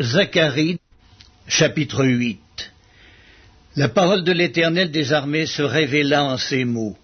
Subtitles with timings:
[0.00, 0.78] Zacharie,
[1.46, 2.40] chapitre 8
[3.76, 6.96] La parole de l'Éternel des armées se révéla en ces mots.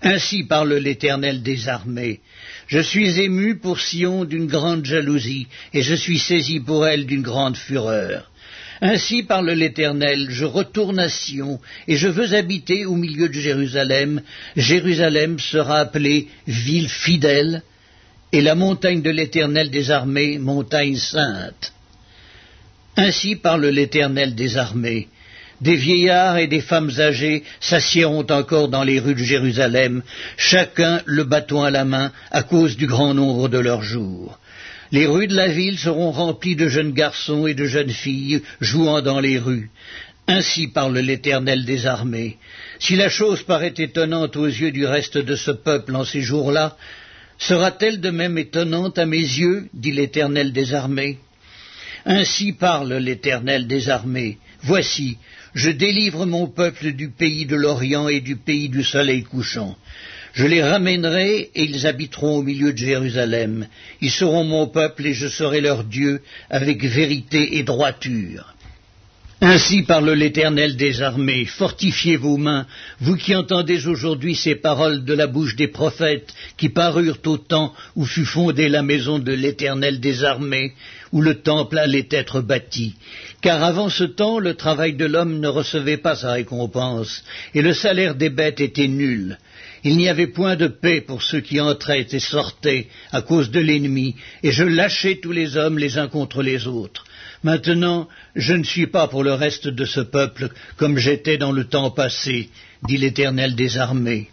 [0.00, 2.20] Ainsi parle l'Éternel des armées.
[2.68, 7.22] Je suis ému pour Sion d'une grande jalousie, et je suis saisi pour elle d'une
[7.22, 8.30] grande fureur.
[8.80, 11.58] Ainsi parle l'Éternel, je retourne à Sion,
[11.88, 14.22] et je veux habiter au milieu de Jérusalem.
[14.54, 17.64] Jérusalem sera appelée ville fidèle,
[18.32, 21.72] et la montagne de l'Éternel des armées, montagne sainte.
[22.96, 25.08] Ainsi parle l'Éternel des armées.
[25.60, 30.02] Des vieillards et des femmes âgées s'assiéront encore dans les rues de Jérusalem,
[30.36, 34.38] chacun le bâton à la main à cause du grand nombre de leurs jours.
[34.92, 39.00] Les rues de la ville seront remplies de jeunes garçons et de jeunes filles jouant
[39.00, 39.70] dans les rues.
[40.28, 42.36] Ainsi parle l'Éternel des armées.
[42.78, 46.76] Si la chose paraît étonnante aux yeux du reste de ce peuple en ces jours-là,
[47.38, 51.18] Sera-t-elle de même étonnante à mes yeux dit l'Éternel des armées.
[52.04, 54.38] Ainsi parle l'Éternel des armées.
[54.62, 55.18] Voici,
[55.54, 59.76] je délivre mon peuple du pays de l'Orient et du pays du soleil couchant.
[60.34, 63.66] Je les ramènerai et ils habiteront au milieu de Jérusalem.
[64.02, 68.55] Ils seront mon peuple et je serai leur Dieu avec vérité et droiture.
[69.42, 72.66] Ainsi parle l'Éternel des armées, fortifiez vos mains,
[73.00, 77.74] vous qui entendez aujourd'hui ces paroles de la bouche des prophètes, qui parurent au temps
[77.96, 80.72] où fut fondée la maison de l'Éternel des armées,
[81.12, 82.94] où le temple allait être bâti.
[83.42, 87.22] Car avant ce temps, le travail de l'homme ne recevait pas sa récompense,
[87.54, 89.36] et le salaire des bêtes était nul.
[89.84, 93.60] Il n'y avait point de paix pour ceux qui entraient et sortaient à cause de
[93.60, 97.04] l'ennemi, et je lâchais tous les hommes les uns contre les autres.
[97.42, 101.64] Maintenant, je ne suis pas pour le reste de ce peuple comme j'étais dans le
[101.64, 102.50] temps passé,
[102.84, 104.30] dit l'Éternel des armées.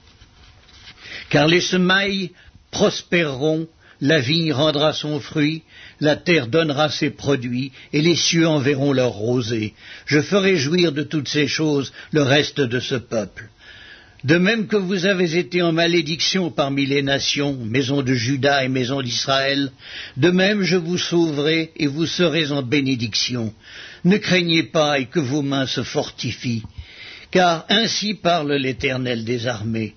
[1.30, 2.32] Car les semailles
[2.72, 3.68] prospéreront,
[4.02, 5.64] la vigne rendra son fruit,
[6.00, 9.74] la terre donnera ses produits, et les cieux enverront leur rosée.
[10.06, 13.50] Je ferai jouir de toutes ces choses le reste de ce peuple.
[14.24, 18.70] De même que vous avez été en malédiction parmi les nations, maison de Juda et
[18.70, 19.72] maison d'Israël,
[20.16, 23.54] de même je vous sauverai et vous serez en bénédiction.
[24.06, 26.64] Ne craignez pas et que vos mains se fortifient.
[27.32, 29.94] Car ainsi parle l'Éternel des armées.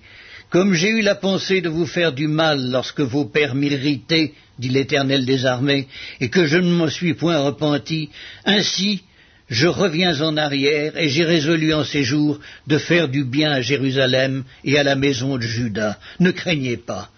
[0.49, 4.69] Comme j'ai eu la pensée de vous faire du mal lorsque vos pères m'irritaient, dit
[4.69, 5.87] l'Éternel des armées,
[6.19, 8.09] et que je ne me suis point repenti,
[8.43, 9.03] ainsi
[9.49, 13.61] je reviens en arrière et j'ai résolu en ces jours de faire du bien à
[13.61, 15.97] Jérusalem et à la maison de Juda.
[16.19, 17.09] Ne craignez pas.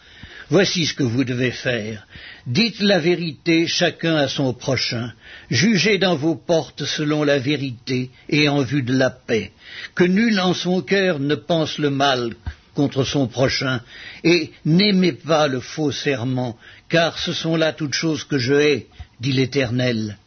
[0.52, 2.08] Voici ce que vous devez faire.
[2.48, 5.12] Dites la vérité chacun à son prochain.
[5.52, 9.52] Jugez dans vos portes selon la vérité et en vue de la paix.
[9.94, 12.34] Que nul en son cœur ne pense le mal
[12.74, 13.82] contre son prochain,
[14.24, 16.58] et n'aimez pas le faux serment,
[16.88, 18.88] car ce sont là toutes choses que je hais,
[19.20, 20.18] dit l'Éternel.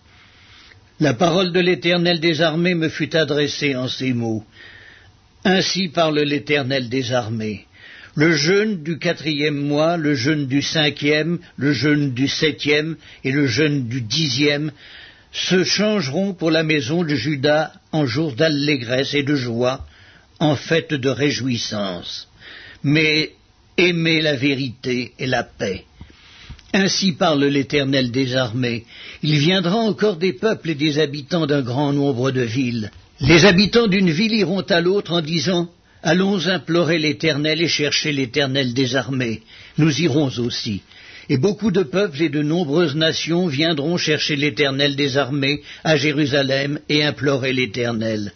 [1.02, 4.44] La parole de l'Éternel des armées me fut adressée en ces mots.
[5.42, 7.66] Ainsi parle l'Éternel des armées.
[8.14, 13.48] Le jeûne du quatrième mois, le jeûne du cinquième, le jeûne du septième et le
[13.48, 14.70] jeûne du dixième
[15.32, 19.84] se changeront pour la maison de Judas en jours d'allégresse et de joie,
[20.38, 22.28] en fête de réjouissance.
[22.84, 23.32] Mais
[23.76, 25.84] aimez la vérité et la paix.
[26.72, 28.84] Ainsi parle l'Éternel des armées.
[29.22, 32.90] Il viendra encore des peuples et des habitants d'un grand nombre de villes.
[33.20, 35.68] Les habitants d'une ville iront à l'autre en disant
[36.02, 39.42] Allons implorer l'Éternel et chercher l'Éternel des armées.
[39.78, 40.82] Nous irons aussi.
[41.28, 46.80] Et beaucoup de peuples et de nombreuses nations viendront chercher l'Éternel des armées à Jérusalem
[46.88, 48.32] et implorer l'Éternel.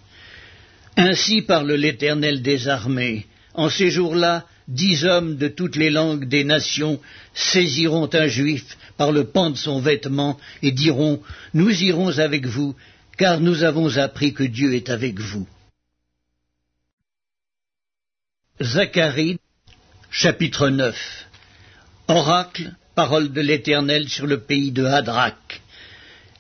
[0.97, 3.27] Ainsi parle l'Éternel des armées.
[3.55, 7.01] En ces jours-là, dix hommes de toutes les langues des nations
[7.35, 11.23] saisiront un juif par le pan de son vêtement et diront
[11.55, 12.75] Nous irons avec vous,
[13.17, 15.47] car nous avons appris que Dieu est avec vous.
[18.61, 19.39] Zacharie,
[20.11, 21.27] chapitre 9
[22.09, 25.61] Oracle, parole de l'Éternel sur le pays de Hadrach.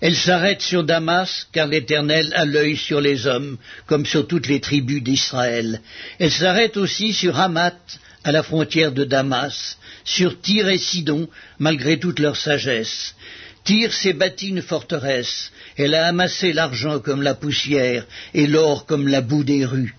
[0.00, 4.60] Elle s'arrête sur Damas, car l'Éternel a l'œil sur les hommes, comme sur toutes les
[4.60, 5.80] tribus d'Israël.
[6.18, 11.28] Elle s'arrête aussi sur Hamath, à la frontière de Damas, sur Tyr et Sidon,
[11.60, 13.14] malgré toute leur sagesse.
[13.62, 19.06] Tyr s'est bâti une forteresse, elle a amassé l'argent comme la poussière, et l'or comme
[19.06, 19.94] la boue des rues.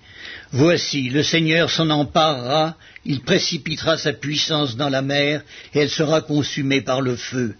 [0.52, 2.76] Voici, le Seigneur s'en emparera,
[3.06, 5.42] il précipitera sa puissance dans la mer,
[5.74, 7.56] et elle sera consumée par le feu.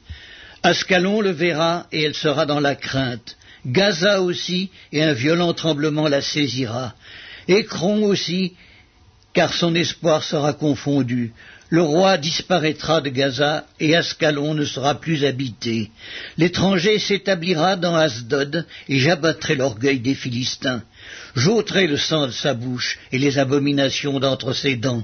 [0.64, 3.38] Ascalon le verra, et elle sera dans la crainte.
[3.66, 6.94] Gaza aussi, et un violent tremblement la saisira.
[7.48, 8.54] Écron aussi,
[9.38, 11.32] car son espoir sera confondu.
[11.70, 15.92] Le roi disparaîtra de Gaza et Ascalon ne sera plus habité.
[16.40, 20.82] L'étranger s'établira dans Asdod et j'abattrai l'orgueil des Philistins.
[21.36, 25.04] J'ôterai le sang de sa bouche et les abominations d'entre ses dents.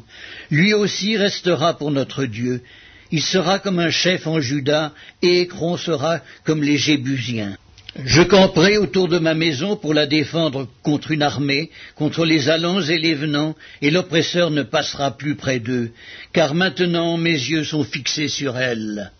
[0.49, 2.63] Lui aussi restera pour notre Dieu.
[3.11, 7.55] Il sera comme un chef en Juda et Écron sera comme les Jébusiens.
[7.95, 12.81] Je camperai autour de ma maison pour la défendre contre une armée, contre les allants
[12.81, 15.91] et les venants, et l'oppresseur ne passera plus près d'eux,
[16.33, 19.11] car maintenant mes yeux sont fixés sur elle.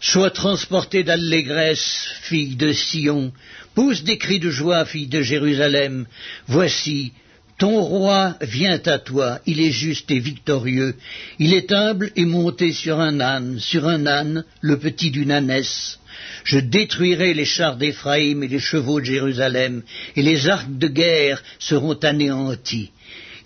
[0.00, 3.32] Sois transportée d'allégresse, fille de Sion,
[3.74, 6.06] pousse des cris de joie, fille de Jérusalem.
[6.46, 7.12] Voici,
[7.58, 10.94] ton roi vient à toi, il est juste et victorieux,
[11.38, 15.98] il est humble et monté sur un âne, sur un âne, le petit d'une ânesse.
[16.44, 19.82] Je détruirai les chars d'Éphraïm et les chevaux de Jérusalem,
[20.14, 22.90] et les arcs de guerre seront anéantis.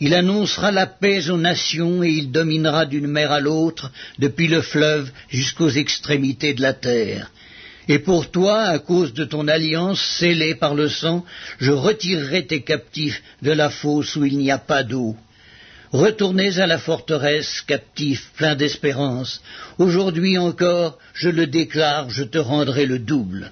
[0.00, 4.62] Il annoncera la paix aux nations et il dominera d'une mer à l'autre, depuis le
[4.62, 7.30] fleuve jusqu'aux extrémités de la terre.
[7.88, 11.24] Et pour toi, à cause de ton alliance scellée par le sang,
[11.58, 15.16] je retirerai tes captifs de la fosse où il n'y a pas d'eau.
[15.92, 19.42] Retournez à la forteresse, captifs, pleins d'espérance.
[19.78, 23.50] Aujourd'hui encore, je le déclare, je te rendrai le double.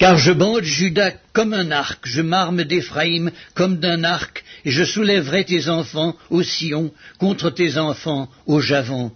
[0.00, 4.82] Car je bande Judas comme un arc, je m'arme d'Éphraïm comme d'un arc, et je
[4.82, 9.12] soulèverai tes enfants au Sion contre tes enfants au Javon.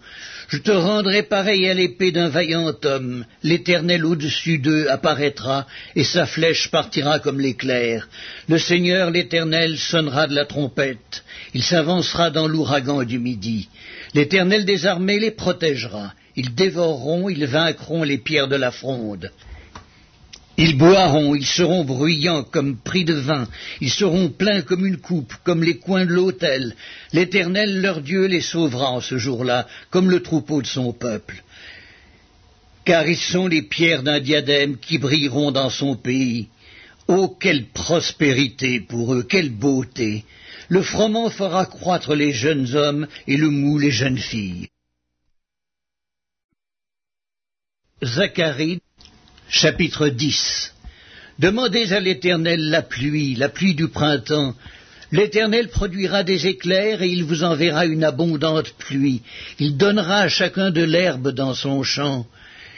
[0.48, 3.24] Je te rendrai pareil à l'épée d'un vaillant homme.
[3.42, 5.66] L'Éternel au-dessus d'eux apparaîtra,
[5.96, 8.06] et sa flèche partira comme l'éclair.
[8.50, 11.24] Le Seigneur l'Éternel sonnera de la trompette.
[11.54, 13.70] Il s'avancera dans l'ouragan du midi.
[14.12, 16.12] L'Éternel des armées les protégera.
[16.36, 19.30] Ils dévoreront, ils vaincront les pierres de la fronde.
[20.56, 23.48] Ils boiront, ils seront bruyants comme pris de vin,
[23.80, 26.76] ils seront pleins comme une coupe, comme les coins de l'autel.
[27.12, 31.42] L'Éternel leur Dieu les sauvera en ce jour-là, comme le troupeau de son peuple.
[32.84, 36.48] Car ils sont les pierres d'un diadème qui brilleront dans son pays.
[37.08, 40.24] Oh, quelle prospérité pour eux, quelle beauté.
[40.68, 44.68] Le froment fera croître les jeunes hommes et le mou les jeunes filles.
[48.02, 48.80] Zacharie
[49.48, 50.72] Chapitre 10
[51.38, 54.54] Demandez à l'Éternel la pluie, la pluie du printemps.
[55.12, 59.22] L'Éternel produira des éclairs et il vous enverra une abondante pluie.
[59.58, 62.26] Il donnera à chacun de l'herbe dans son champ.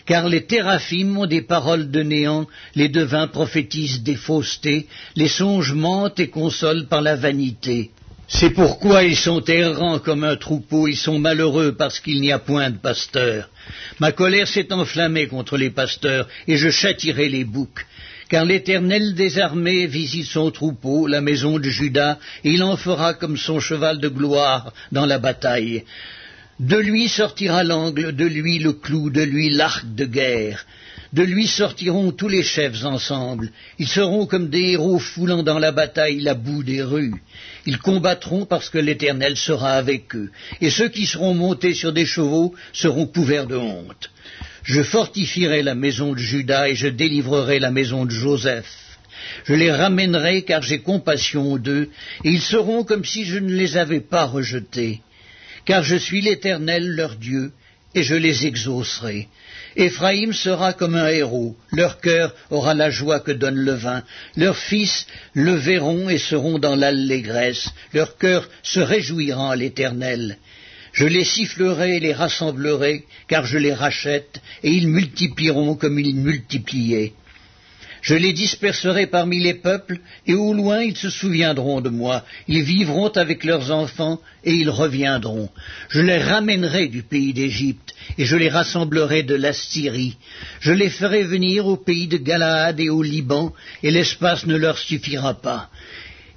[0.07, 5.73] Car les théraphim ont des paroles de néant, les devins prophétisent des faussetés, les songes
[5.73, 7.91] mentent et consolent par la vanité.
[8.29, 12.41] C'est pourquoi ils sont errants comme un troupeau, ils sont malheureux parce qu'il n'y a
[12.41, 13.49] point de pasteur.
[14.01, 17.87] Ma colère s'est enflammée contre les pasteurs, et je châtirai les boucs.
[18.29, 23.15] Car l'Éternel des armées visite son troupeau, la maison de Judas, et il en fera
[23.15, 25.85] comme son cheval de gloire dans la bataille.
[26.59, 30.67] De lui sortira l'angle, de lui le clou, de lui l'arc de guerre.
[31.17, 33.51] De lui sortiront tous les chefs ensemble.
[33.79, 37.15] Ils seront comme des héros foulant dans la bataille la boue des rues.
[37.65, 40.31] Ils combattront parce que l'Éternel sera avec eux.
[40.61, 44.11] Et ceux qui seront montés sur des chevaux seront couverts de honte.
[44.63, 48.71] Je fortifierai la maison de Judas et je délivrerai la maison de Joseph.
[49.47, 51.89] Je les ramènerai car j'ai compassion d'eux,
[52.25, 55.01] et ils seront comme si je ne les avais pas rejetés.
[55.65, 57.53] Car je suis l'Éternel leur Dieu,
[57.97, 59.27] et je les exaucerai.
[59.75, 64.03] Éphraïm sera comme un héros, leur cœur aura la joie que donne le vin,
[64.37, 70.39] leurs fils le verront et seront dans l'allégresse, leur cœur se réjouira à l'Éternel.
[70.93, 76.17] Je les sifflerai et les rassemblerai, car je les rachète, et ils multiplieront comme ils
[76.17, 77.13] multipliaient.
[78.07, 79.99] Je les disperserai parmi les peuples,
[80.29, 82.25] et au loin ils se souviendront de moi.
[82.47, 85.49] Ils vivront avec leurs enfants, et ils reviendront.
[85.89, 90.17] Je les ramènerai du pays d'Égypte, et je les rassemblerai de l'Assyrie.
[90.61, 94.79] Je les ferai venir au pays de Galaad et au Liban, et l'espace ne leur
[94.79, 95.69] suffira pas.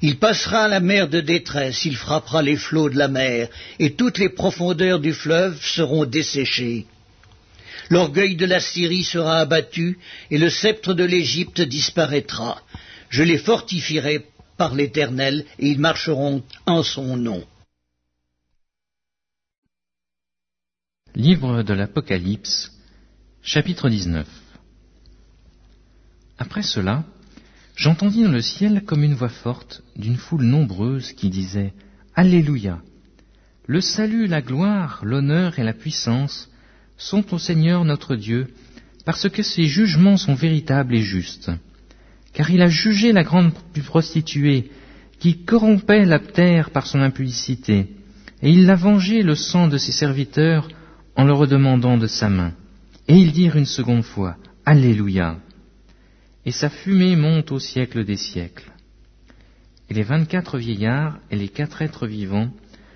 [0.02, 3.48] Il passera la mer de détresse, il frappera les flots de la mer,
[3.78, 6.88] et toutes les profondeurs du fleuve seront desséchées.
[7.90, 9.98] L'orgueil de la Syrie sera abattu,
[10.30, 12.62] et le sceptre de l'Égypte disparaîtra.
[13.10, 14.26] Je les fortifierai
[14.58, 17.46] par l'Éternel, et ils marcheront en son nom.
[21.16, 22.72] Livre de l'Apocalypse,
[23.42, 24.28] chapitre 19
[26.38, 27.04] Après cela,
[27.76, 31.74] j'entendis dans le ciel comme une voix forte d'une foule nombreuse qui disait
[32.16, 32.82] Alléluia
[33.66, 36.49] Le salut, la gloire, l'honneur et la puissance
[37.00, 38.54] sont au Seigneur notre Dieu,
[39.06, 41.50] parce que ses jugements sont véritables et justes.
[42.34, 43.54] Car il a jugé la grande
[43.86, 44.70] prostituée,
[45.20, 47.88] qui corrompait la terre par son impudicité,
[48.42, 50.70] Et il a vengé le sang de ses serviteurs
[51.16, 52.54] en le redemandant de sa main.
[53.08, 55.38] Et ils dirent une seconde fois, Alléluia.
[56.46, 58.72] Et sa fumée monte au siècle des siècles.
[59.90, 62.52] Et les vingt-quatre vieillards et les quatre êtres vivants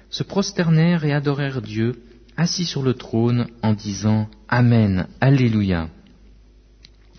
[0.10, 1.94] se prosternèrent et adorèrent Dieu,
[2.38, 5.90] assis sur le trône, en disant Amen, Alléluia.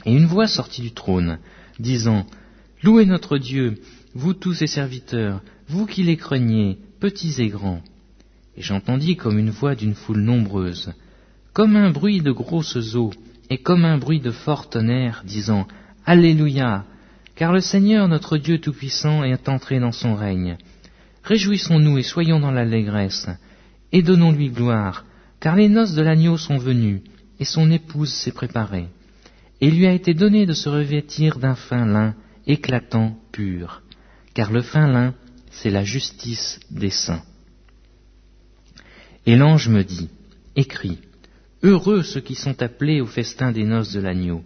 [0.06, 1.38] Et une voix sortit du trône,
[1.78, 2.26] disant
[2.83, 3.80] Louez notre Dieu,
[4.14, 7.83] vous tous ses serviteurs, vous qui les craignez, petits et grands.
[8.56, 10.92] Et j'entendis comme une voix d'une foule nombreuse,
[11.52, 13.12] comme un bruit de grosses eaux,
[13.50, 15.66] et comme un bruit de fort tonnerre, disant
[16.06, 16.85] Alléluia,
[17.37, 20.56] car le Seigneur notre Dieu Tout-Puissant est entré dans son règne.
[21.25, 23.28] Réjouissons-nous et soyons dans l'allégresse,
[23.93, 25.05] et donnons-lui gloire,
[25.41, 27.03] car les noces de l'agneau sont venues,
[27.38, 28.88] et son épouse s'est préparée.
[29.61, 32.14] Et il lui a été donné de se revêtir d'un fin lin,
[32.47, 33.83] éclatant, pur,
[34.35, 35.14] car le fin lin,
[35.50, 37.23] c'est la justice des saints.
[39.26, 40.11] Et l'ange me dit,
[40.57, 40.99] écris,
[41.62, 44.45] Heureux ceux qui sont appelés au festin des noces de l'agneau.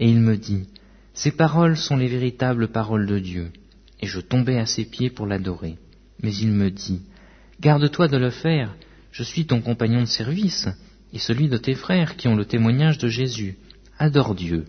[0.00, 0.66] Et il me dit,
[1.12, 3.50] Ces paroles sont les véritables paroles de Dieu.
[4.00, 5.76] Et je tombai à ses pieds pour l'adorer.
[6.22, 7.02] Mais il me dit,
[7.60, 8.74] Garde-toi de le faire,
[9.10, 10.68] je suis ton compagnon de service,
[11.12, 13.56] et celui de tes frères qui ont le témoignage de Jésus.
[13.98, 14.66] Adore Dieu,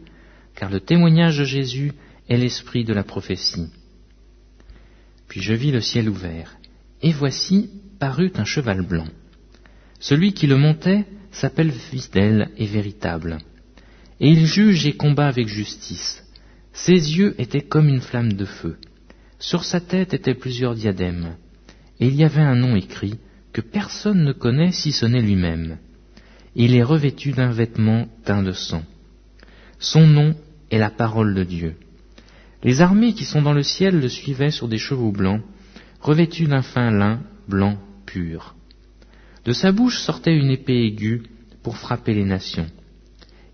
[0.55, 1.93] car le témoignage de Jésus
[2.29, 3.69] est l'esprit de la prophétie.
[5.27, 6.57] Puis je vis le ciel ouvert,
[7.03, 7.69] et voici
[7.99, 9.07] parut un cheval blanc.
[9.99, 13.37] Celui qui le montait s'appelle fidèle et véritable.
[14.19, 16.23] Et il juge et combat avec justice.
[16.73, 18.77] Ses yeux étaient comme une flamme de feu.
[19.37, 21.35] Sur sa tête étaient plusieurs diadèmes.
[21.99, 23.19] Et il y avait un nom écrit
[23.53, 25.77] que personne ne connaît si ce n'est lui-même.
[26.55, 28.83] Il est revêtu d'un vêtement teint de sang.
[29.79, 30.35] Son nom
[30.71, 31.75] est la parole de Dieu.
[32.63, 35.41] Les armées qui sont dans le ciel le suivaient sur des chevaux blancs,
[36.01, 38.55] revêtus d'un fin lin blanc pur.
[39.45, 41.23] De sa bouche sortait une épée aiguë
[41.63, 42.67] pour frapper les nations.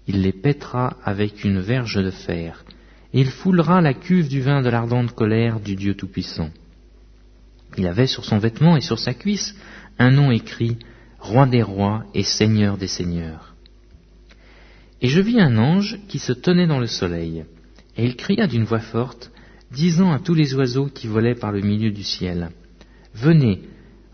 [0.08, 2.66] Il les pètera avec une verge de fer,
[3.14, 6.50] et il foulera la cuve du vin de l'ardente colère du Dieu Tout-Puissant.
[7.77, 9.55] Il avait sur son vêtement et sur sa cuisse
[10.00, 10.77] un nom écrit
[11.20, 13.55] Roi des rois et Seigneur des seigneurs.
[15.01, 17.46] Et je vis un ange qui se tenait dans le soleil,
[17.98, 19.32] et il cria d'une voix forte,
[19.72, 22.50] disant à tous les oiseaux qui volaient par le milieu du ciel,
[23.13, 23.62] Venez,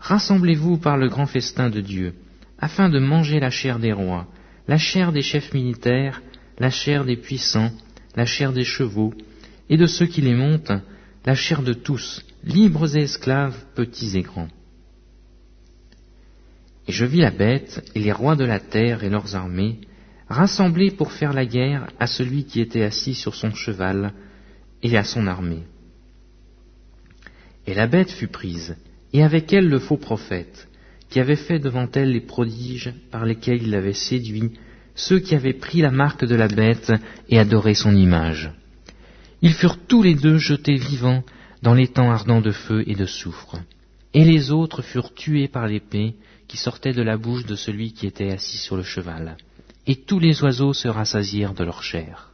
[0.00, 2.14] Rassemblez-vous par le grand festin de Dieu,
[2.58, 4.26] afin de manger la chair des rois,
[4.66, 6.22] la chair des chefs militaires,
[6.58, 7.70] la chair des puissants,
[8.16, 9.14] la chair des chevaux,
[9.70, 10.72] et de ceux qui les montent,
[11.24, 14.48] la chair de tous, libres et esclaves, petits et grands.
[16.88, 19.80] Et je vis la bête et les rois de la terre et leurs armées,
[20.28, 24.12] rassemblés pour faire la guerre à celui qui était assis sur son cheval
[24.82, 25.64] et à son armée.
[27.66, 28.76] Et la bête fut prise,
[29.12, 30.68] et avec elle le faux prophète,
[31.08, 34.52] qui avait fait devant elle les prodiges par lesquels il avait séduit
[34.94, 36.92] ceux qui avaient pris la marque de la bête
[37.28, 38.50] et adoré son image.
[39.42, 41.24] Ils furent tous les deux jetés vivants
[41.62, 43.56] dans les temps ardents de feu et de soufre,
[44.14, 46.14] et les autres furent tués par l'épée
[46.46, 49.36] qui sortait de la bouche de celui qui était assis sur le cheval,
[49.86, 52.31] et tous les oiseaux se rassasièrent de leur chair.